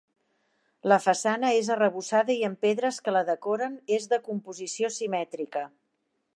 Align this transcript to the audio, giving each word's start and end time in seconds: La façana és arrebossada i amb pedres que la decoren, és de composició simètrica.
La 0.91 0.97
façana 1.03 1.51
és 1.57 1.69
arrebossada 1.75 2.33
i 2.37 2.39
amb 2.49 2.63
pedres 2.67 2.99
que 3.07 3.15
la 3.15 3.23
decoren, 3.29 3.79
és 3.99 4.11
de 4.15 4.21
composició 4.31 4.93
simètrica. 4.99 5.67